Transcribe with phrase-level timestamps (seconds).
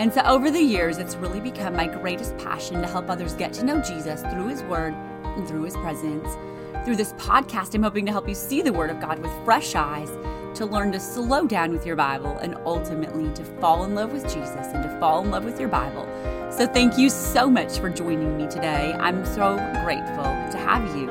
[0.00, 3.52] And so over the years, it's really become my greatest passion to help others get
[3.52, 6.26] to know Jesus through his word and through his presence.
[6.86, 9.74] Through this podcast, I'm hoping to help you see the word of God with fresh
[9.74, 10.08] eyes,
[10.56, 14.22] to learn to slow down with your Bible, and ultimately to fall in love with
[14.22, 16.08] Jesus and to fall in love with your Bible.
[16.50, 18.94] So thank you so much for joining me today.
[18.94, 21.09] I'm so grateful to have you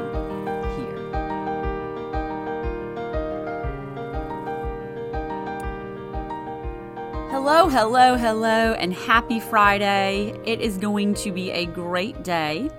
[7.52, 10.40] Hello, hello, hello, and happy Friday.
[10.46, 12.70] It is going to be a great day.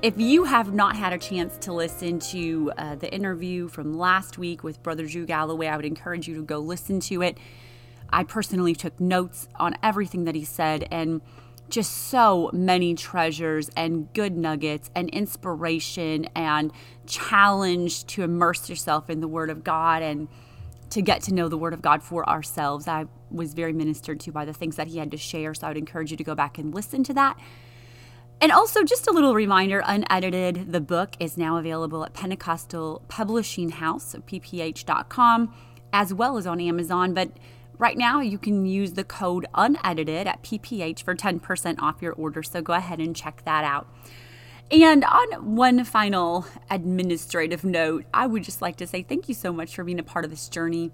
[0.00, 4.38] If you have not had a chance to listen to uh, the interview from last
[4.38, 7.36] week with Brother Drew Galloway, I would encourage you to go listen to it.
[8.08, 11.20] I personally took notes on everything that he said and
[11.68, 16.72] just so many treasures and good nuggets and inspiration and
[17.06, 20.28] challenge to immerse yourself in the Word of God and
[20.88, 22.88] to get to know the Word of God for ourselves.
[22.88, 25.70] I was very ministered to by the things that he had to share, so I
[25.70, 27.38] would encourage you to go back and listen to that.
[28.40, 33.70] And also, just a little reminder unedited, the book is now available at Pentecostal Publishing
[33.70, 35.54] House, pph.com,
[35.92, 37.14] as well as on Amazon.
[37.14, 37.30] But
[37.78, 42.42] right now, you can use the code unedited at pph for 10% off your order.
[42.42, 43.86] So go ahead and check that out.
[44.70, 49.52] And on one final administrative note, I would just like to say thank you so
[49.52, 50.90] much for being a part of this journey.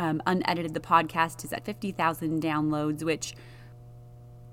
[0.00, 3.34] Um, Unedited, the podcast is at 50,000 downloads, which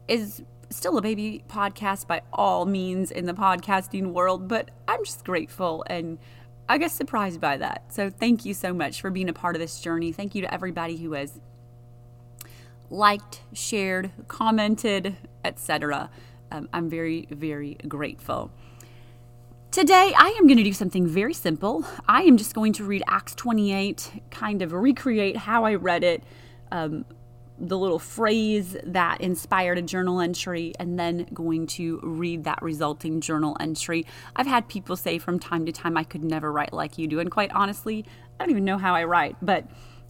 [0.10, 5.24] is still a baby podcast by all means in the podcasting world, but I'm just
[5.24, 6.20] grateful and
[6.68, 7.94] I guess surprised by that.
[7.94, 10.12] So thank you so much for being a part of this journey.
[10.12, 11.40] Thank you to everybody who has
[12.90, 15.16] liked, shared, commented,
[15.46, 16.10] etc
[16.52, 18.52] um, I'm very, very grateful.
[19.72, 21.86] Today, I am going to do something very simple.
[22.08, 26.24] I am just going to read Acts 28, kind of recreate how I read it,
[26.72, 27.06] um,
[27.60, 33.20] the little phrase that inspired a journal entry, and then going to read that resulting
[33.20, 34.06] journal entry.
[34.36, 37.20] I've had people say from time to time, I could never write like you do.
[37.20, 38.06] And quite honestly,
[38.40, 39.66] I don't even know how I write, but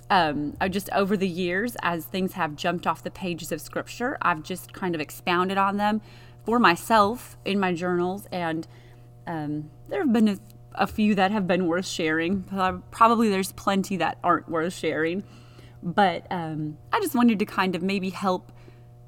[0.09, 4.43] um, just over the years, as things have jumped off the pages of scripture, I've
[4.43, 6.01] just kind of expounded on them
[6.45, 8.67] for myself in my journals, and
[9.27, 10.39] um, there have been a,
[10.75, 12.43] a, few that have been worth sharing.
[12.91, 15.23] Probably there's plenty that aren't worth sharing,
[15.83, 18.51] but um, I just wanted to kind of maybe help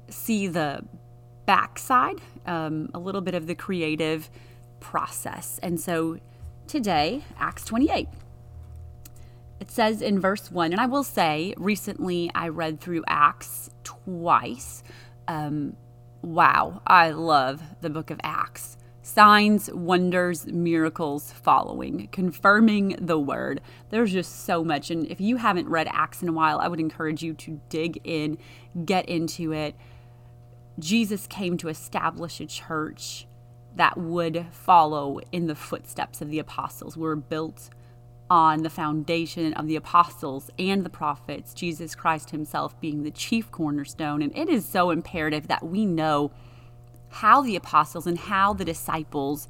[0.08, 0.84] see the
[1.46, 4.30] backside, um, a little bit of the creative
[4.78, 5.58] process.
[5.62, 6.18] And so
[6.66, 8.08] today, Acts 28.
[9.58, 14.82] It says in verse 1, and I will say, recently I read through Acts twice.
[15.28, 15.76] Um,
[16.22, 18.78] wow, I love the book of Acts.
[19.02, 23.62] Signs, wonders, miracles following, confirming the word.
[23.88, 24.90] There's just so much.
[24.90, 28.00] And if you haven't read Acts in a while, I would encourage you to dig
[28.04, 28.36] in,
[28.84, 29.74] get into it.
[30.78, 33.26] Jesus came to establish a church
[33.76, 36.96] that would follow in the footsteps of the apostles.
[36.96, 37.70] We're built
[38.28, 43.50] on the foundation of the apostles and the prophets, Jesus Christ himself being the chief
[43.50, 44.22] cornerstone.
[44.22, 46.30] And it is so imperative that we know
[47.10, 49.48] how the apostles and how the disciples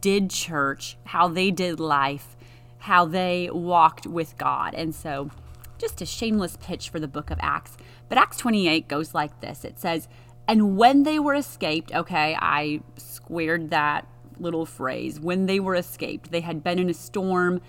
[0.00, 2.36] did church, how they did life,
[2.78, 4.74] how they walked with God.
[4.74, 5.30] And so,
[5.78, 7.76] just a shameless pitch for the book of Acts.
[8.08, 10.08] But Acts 28 goes like this it says,
[10.48, 14.06] And when they were escaped, okay, I squared that
[14.38, 15.20] little phrase.
[15.20, 17.60] When they were escaped, they had been in a storm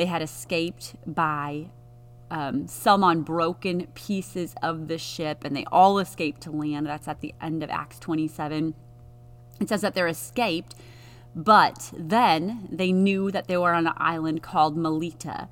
[0.00, 1.68] they had escaped by
[2.30, 6.86] um, some on broken pieces of the ship, and they all escaped to land.
[6.86, 8.74] That's at the end of Acts 27.
[9.60, 10.74] It says that they're escaped,
[11.34, 15.48] but then they knew that they were on an island called Melita.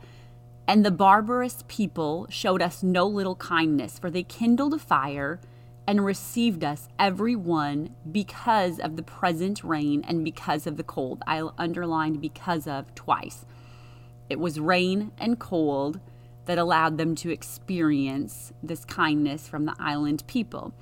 [0.66, 5.40] And the barbarous people showed us no little kindness, for they kindled a fire
[5.86, 11.22] and received us, every one, because of the present rain and because of the cold.
[11.26, 13.46] I underlined because of twice.
[14.28, 16.00] It was rain and cold
[16.48, 20.72] that allowed them to experience this kindness from the island people.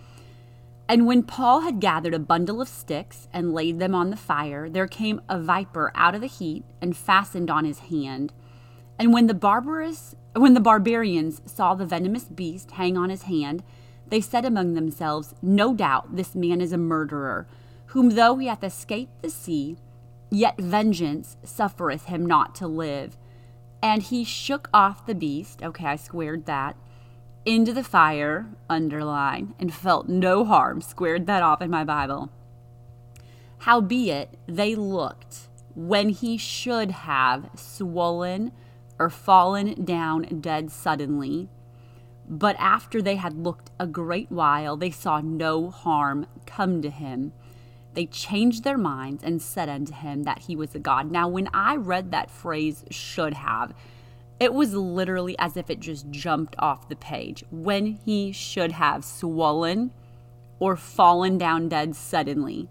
[0.88, 4.70] And when Paul had gathered a bundle of sticks and laid them on the fire,
[4.70, 8.32] there came a viper out of the heat and fastened on his hand.
[8.96, 13.64] And when the barbarous when the barbarians saw the venomous beast hang on his hand,
[14.08, 17.48] they said among themselves, No doubt this man is a murderer,
[17.86, 19.78] whom though he hath escaped the sea,
[20.30, 23.16] yet vengeance suffereth him not to live.
[23.82, 26.76] And he shook off the beast, okay, I squared that,
[27.44, 32.30] into the fire, underline, and felt no harm, squared that off in my Bible.
[33.58, 38.52] Howbeit, they looked when he should have swollen
[38.98, 41.48] or fallen down dead suddenly.
[42.28, 47.32] But after they had looked a great while, they saw no harm come to him
[47.96, 51.10] they changed their minds and said unto him that he was a god.
[51.10, 53.74] Now, when I read that phrase, should have,
[54.38, 57.42] it was literally as if it just jumped off the page.
[57.50, 59.92] When he should have swollen
[60.60, 62.68] or fallen down dead suddenly.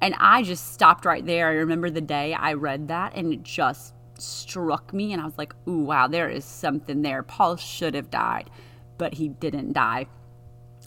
[0.00, 1.48] And I just stopped right there.
[1.48, 5.12] I remember the day I read that and it just struck me.
[5.12, 7.22] And I was like, ooh, wow, there is something there.
[7.22, 8.50] Paul should have died,
[8.98, 10.06] but he didn't die.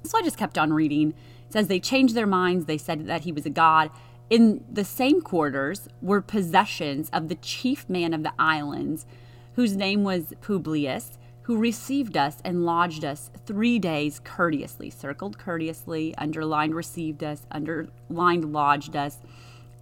[0.04, 1.14] So I just kept on reading
[1.54, 2.66] says they changed their minds.
[2.66, 3.92] They said that he was a god.
[4.30, 9.06] In the same quarters were possessions of the chief man of the islands,
[9.54, 16.16] whose name was Publius, who received us and lodged us three days courteously, circled courteously,
[16.18, 19.20] underlined received us, underlined lodged us.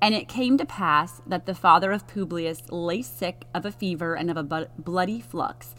[0.01, 4.15] And it came to pass that the father of Publius lay sick of a fever
[4.15, 5.73] and of a bloody flux,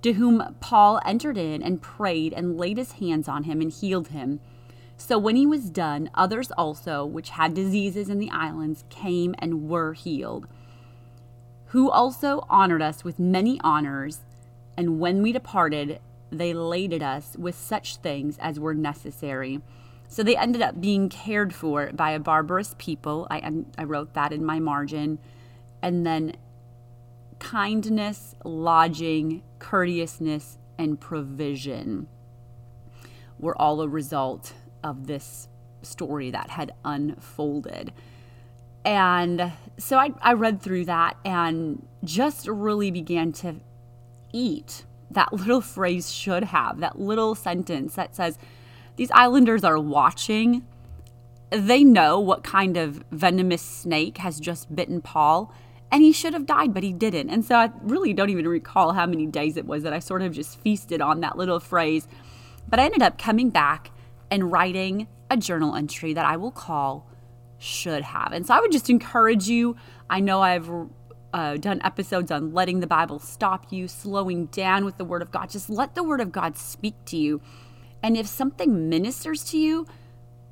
[0.00, 4.08] to whom Paul entered in and prayed and laid his hands on him and healed
[4.08, 4.40] him.
[5.06, 9.68] So when he was done, others also, which had diseases in the islands, came and
[9.68, 10.46] were healed,
[11.66, 14.20] who also honored us with many honors.
[14.78, 19.60] And when we departed, they laded us with such things as were necessary.
[20.08, 23.26] So they ended up being cared for by a barbarous people.
[23.30, 25.18] I, I wrote that in my margin.
[25.82, 26.32] And then
[27.40, 32.06] kindness, lodging, courteousness, and provision
[33.38, 34.54] were all a result
[34.84, 35.48] of this
[35.82, 37.92] story that had unfolded.
[38.84, 43.56] And so I, I read through that and just really began to
[44.32, 48.38] eat that little phrase should have, that little sentence that says,
[48.96, 50.66] These islanders are watching.
[51.50, 55.54] They know what kind of venomous snake has just bitten Paul,
[55.90, 57.30] and he should have died, but he didn't.
[57.30, 60.22] And so I really don't even recall how many days it was that I sort
[60.22, 62.08] of just feasted on that little phrase.
[62.68, 63.90] But I ended up coming back
[64.30, 67.08] and writing a journal entry that I will call
[67.58, 68.32] should have.
[68.32, 69.76] And so I would just encourage you.
[70.10, 70.70] I know I've
[71.32, 75.30] uh, done episodes on letting the Bible stop you, slowing down with the Word of
[75.30, 75.50] God.
[75.50, 77.40] Just let the Word of God speak to you.
[78.02, 79.86] And if something ministers to you,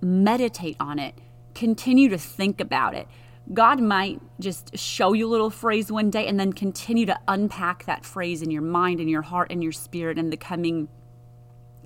[0.01, 1.15] meditate on it,
[1.55, 3.07] continue to think about it.
[3.53, 7.85] God might just show you a little phrase one day and then continue to unpack
[7.85, 10.89] that phrase in your mind and your heart and your spirit in the coming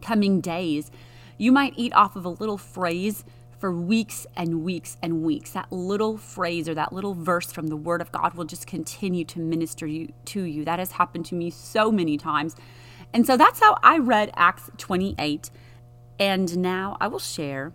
[0.03, 0.91] coming days
[1.38, 3.25] you might eat off of a little phrase
[3.59, 5.53] for weeks and weeks and weeks.
[5.53, 9.25] That little phrase or that little verse from the Word of God will just continue
[9.27, 10.65] to minister you, to you.
[10.65, 12.56] That has happened to me so many times.
[13.12, 15.50] And so that's how I read Acts 28.
[16.19, 17.73] And now I will share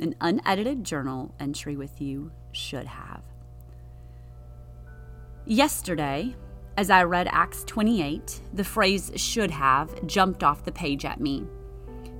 [0.00, 3.22] an unedited journal entry with you, should have.
[5.46, 6.34] Yesterday,
[6.76, 11.46] as I read Acts 28, the phrase should have jumped off the page at me.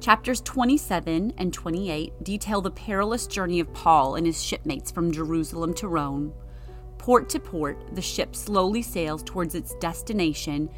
[0.05, 5.73] Chapters 27 and 28 detail the perilous journey of Paul and his shipmates from Jerusalem
[5.77, 6.35] to Rome.
[6.99, 10.69] Port to port, the ship slowly sails towards its destination,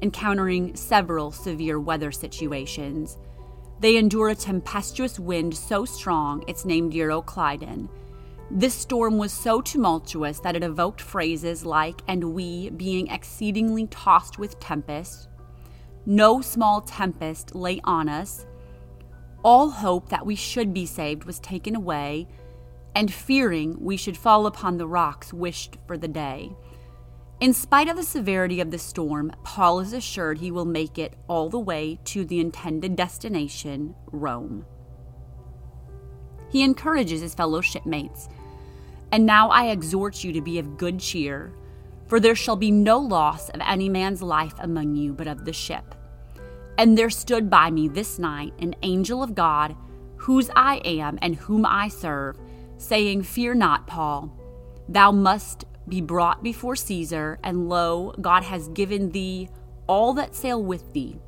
[0.00, 3.18] encountering several severe weather situations.
[3.80, 7.88] They endure a tempestuous wind so strong it's named Euroclydon.
[8.48, 14.38] This storm was so tumultuous that it evoked phrases like, and we, being exceedingly tossed
[14.38, 15.28] with tempest,
[16.06, 18.46] no small tempest lay on us,
[19.42, 22.28] all hope that we should be saved was taken away,
[22.94, 26.52] and fearing we should fall upon the rocks, wished for the day.
[27.40, 31.14] In spite of the severity of the storm, Paul is assured he will make it
[31.28, 34.66] all the way to the intended destination, Rome.
[36.50, 38.28] He encourages his fellow shipmates.
[39.12, 41.52] And now I exhort you to be of good cheer,
[42.06, 45.52] for there shall be no loss of any man's life among you, but of the
[45.52, 45.94] ship.
[46.78, 49.76] And there stood by me this night an angel of God,
[50.16, 52.38] whose I am and whom I serve,
[52.78, 54.32] saying, Fear not, Paul.
[54.88, 59.48] Thou must be brought before Caesar, and lo, God has given thee
[59.88, 61.18] all that sail with thee.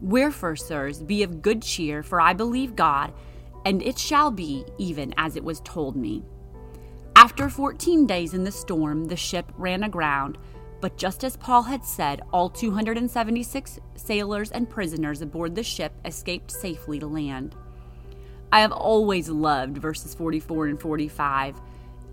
[0.00, 3.12] Wherefore, sirs, be of good cheer, for I believe God,
[3.64, 6.24] and it shall be even as it was told me.
[7.16, 10.38] After fourteen days in the storm, the ship ran aground
[10.80, 16.50] but just as Paul had said, all 276 sailors and prisoners aboard the ship escaped
[16.50, 17.54] safely to land.
[18.52, 21.60] I have always loved verses 44 and 45.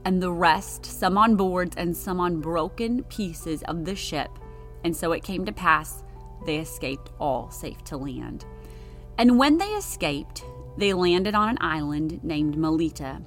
[0.06, 4.30] and the rest, some on boards and some on broken pieces of the ship.
[4.84, 6.04] And so it came to pass
[6.46, 8.46] they escaped all safe to land.
[9.18, 10.44] And when they escaped,
[10.78, 13.22] they landed on an island named Melita.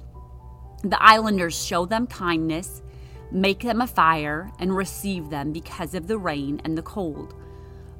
[0.83, 2.83] The islanders show them kindness,
[3.31, 7.35] make them a fire, and receive them because of the rain and the cold.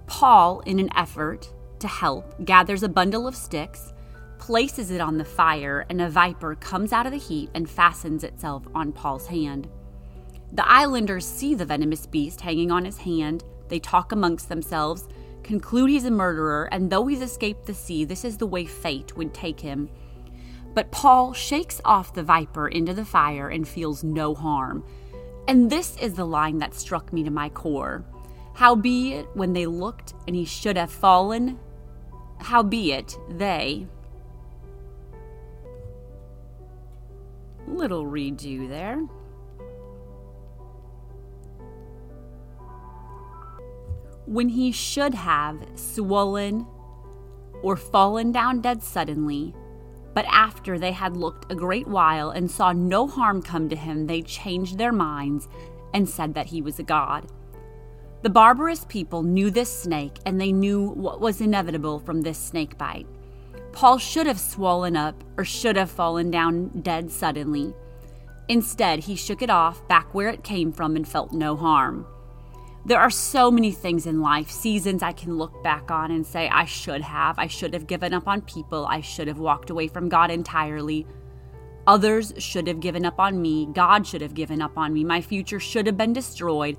[0.06, 3.94] Paul, in an effort to help, gathers a bundle of sticks,
[4.40, 8.24] places it on the fire, and a viper comes out of the heat and fastens
[8.24, 9.68] itself on Paul's hand.
[10.54, 13.44] The islanders see the venomous beast hanging on his hand.
[13.68, 15.08] They talk amongst themselves,
[15.44, 19.18] conclude he's a murderer, and though he's escaped the sea, this is the way fate
[19.18, 19.90] would take him.
[20.74, 24.86] But Paul shakes off the viper into the fire and feels no harm.
[25.48, 28.04] And this is the line that struck me to my core.
[28.54, 31.58] Howbeit, when they looked and he should have fallen,
[32.40, 33.88] howbeit they.
[37.68, 38.98] Little redo there.
[44.26, 46.68] When he should have swollen
[47.62, 49.56] or fallen down dead suddenly,
[50.18, 54.08] but after they had looked a great while and saw no harm come to him,
[54.08, 55.48] they changed their minds
[55.94, 57.28] and said that he was a god.
[58.24, 62.80] The barbarous people knew this snake and they knew what was inevitable from this snake
[62.80, 63.06] bite.
[63.74, 67.76] Paul should have swollen up or should have fallen down dead suddenly.
[68.48, 72.08] Instead, he shook it off back where it came from and felt no harm.
[72.88, 76.48] There are so many things in life, seasons I can look back on and say,
[76.48, 77.38] I should have.
[77.38, 78.86] I should have given up on people.
[78.86, 81.06] I should have walked away from God entirely.
[81.86, 83.66] Others should have given up on me.
[83.74, 85.04] God should have given up on me.
[85.04, 86.78] My future should have been destroyed.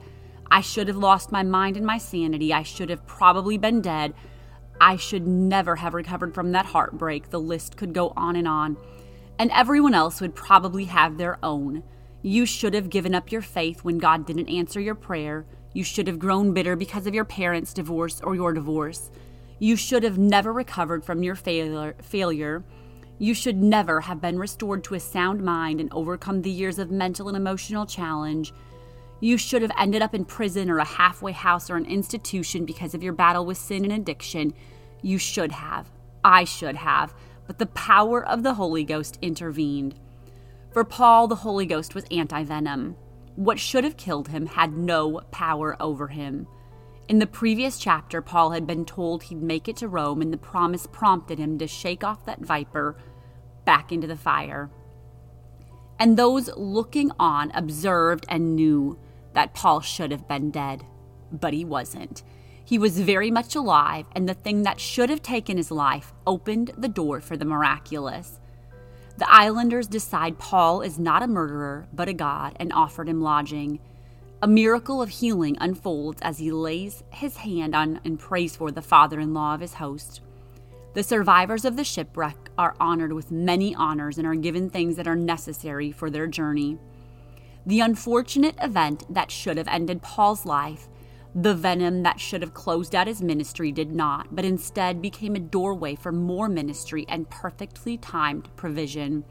[0.51, 2.55] I should have lost my mind and my sanity.
[2.55, 4.15] I should have probably been dead.
[4.81, 7.29] I should never have recovered from that heartbreak.
[7.29, 8.79] The list could go on and on.
[9.39, 11.83] And everyone else would probably have their own.
[12.23, 15.45] You should have given up your faith when God didn't answer your prayer.
[15.79, 19.13] You should have grown bitter because of your parents' divorce or your divorce.
[19.61, 21.95] You should have never recovered from your failure.
[22.03, 22.65] failure.
[23.21, 26.91] You should never have been restored to a sound mind and overcome the years of
[26.91, 28.53] mental and emotional challenge.
[29.21, 32.93] You should have ended up in prison or a halfway house or an institution because
[32.93, 34.55] of your battle with sin and addiction.
[35.01, 35.93] You should have.
[36.25, 37.15] I should have.
[37.47, 39.95] But the power of the Holy Ghost intervened.
[40.73, 42.97] For Paul, the Holy Ghost was anti venom.
[43.39, 46.49] What should have killed him had no power over him.
[47.07, 50.37] In the previous chapter, Paul had been told he'd make it to Rome, and the
[50.37, 52.97] promise prompted him to shake off that viper
[53.65, 54.73] back into the fire.
[56.01, 58.99] And those looking on observed and knew
[59.35, 60.85] that Paul should have been dead,
[61.31, 62.25] but he wasn't.
[62.65, 66.73] He was very much alive, and the thing that should have taken his life opened
[66.77, 68.41] the door for the miraculous.
[69.19, 73.81] The islanders decide Paul is not a murderer, but a god, and offered him lodging.
[74.41, 78.81] A miracle of healing unfolds as he lays his hand on and prays for the
[78.81, 80.21] father in law of his host.
[80.95, 85.09] The survivors of the shipwreck are honored with many honors and are given things that
[85.09, 86.79] are necessary for their journey.
[87.67, 90.89] The unfortunate event that should have ended Paul's life,
[91.35, 95.41] the venom that should have closed out his ministry, did not, but instead became a
[95.41, 99.25] doorway for more ministry and perfectly timed provision.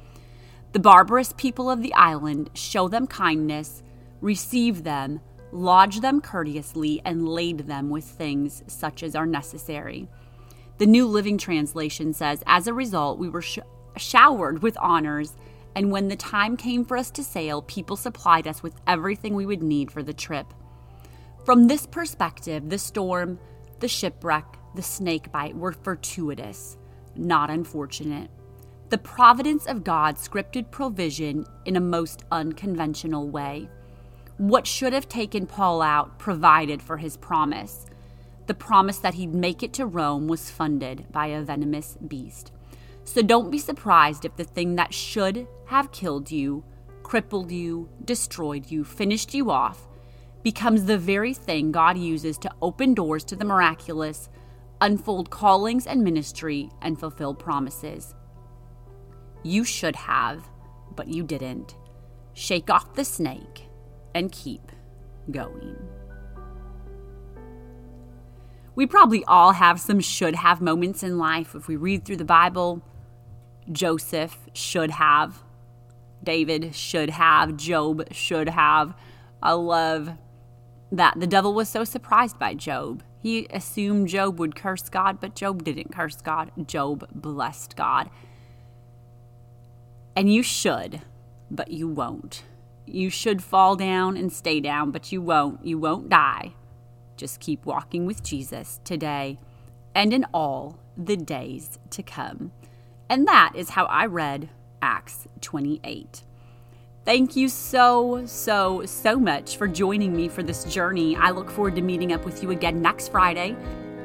[0.74, 3.84] The barbarous people of the island show them kindness,
[4.22, 10.08] receive them, lodge them courteously, and laid them with things such as are necessary.
[10.78, 13.60] The New Living Translation says, As a result, we were sh-
[13.98, 15.36] showered with honors
[15.78, 19.46] and when the time came for us to sail, people supplied us with everything we
[19.46, 20.52] would need for the trip.
[21.48, 23.40] From this perspective, the storm,
[23.80, 26.76] the shipwreck, the snake bite were fortuitous,
[27.16, 28.30] not unfortunate.
[28.90, 33.70] The providence of God scripted provision in a most unconventional way.
[34.36, 37.86] What should have taken Paul out provided for his promise.
[38.48, 42.52] The promise that he'd make it to Rome was funded by a venomous beast.
[43.06, 46.66] So don't be surprised if the thing that should have killed you,
[47.04, 49.88] crippled you, destroyed you, finished you off,
[50.48, 54.30] becomes the very thing God uses to open doors to the miraculous,
[54.80, 58.16] unfold callings and ministry, and fulfill promises.
[59.44, 60.50] You should have,
[60.96, 61.76] but you didn't.
[62.34, 63.68] Shake off the snake
[64.16, 64.72] and keep
[65.32, 65.76] going.
[68.76, 72.24] We probably all have some should have moments in life if we read through the
[72.24, 72.82] Bible
[73.70, 75.44] Joseph should have,
[76.24, 78.96] David should have, Job should have.
[79.44, 80.18] I love
[80.92, 83.04] that the devil was so surprised by Job.
[83.20, 86.52] He assumed Job would curse God, but Job didn't curse God.
[86.66, 88.10] Job blessed God.
[90.16, 91.02] And you should,
[91.52, 92.44] but you won't.
[92.86, 95.66] You should fall down and stay down, but you won't.
[95.66, 96.54] You won't die.
[97.18, 99.40] Just keep walking with Jesus today
[99.94, 102.52] and in all the days to come.
[103.10, 104.50] And that is how I read
[104.82, 106.24] Acts 28.
[107.08, 111.16] Thank you so, so, so much for joining me for this journey.
[111.16, 113.56] I look forward to meeting up with you again next Friday.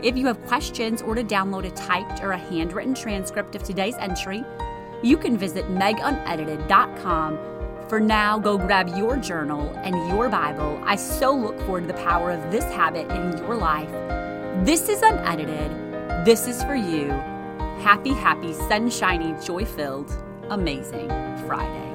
[0.04, 3.96] If you have questions or to download a typed or a handwritten transcript of today's
[3.96, 4.44] entry,
[5.02, 7.38] you can visit megunedited.com.
[7.88, 10.80] For now, go grab your journal and your Bible.
[10.84, 13.90] I so look forward to the power of this habit in your life.
[14.64, 16.24] This is unedited.
[16.24, 17.08] This is for you.
[17.82, 20.12] Happy, happy, sunshiny, joy filled,
[20.50, 21.08] amazing
[21.48, 21.91] Friday.